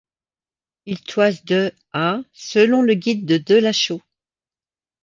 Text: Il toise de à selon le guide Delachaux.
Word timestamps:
Il 0.87 0.99
toise 1.03 1.43
de 1.45 1.71
à 1.93 2.21
selon 2.33 2.81
le 2.81 2.95
guide 2.95 3.27
Delachaux. 3.45 4.01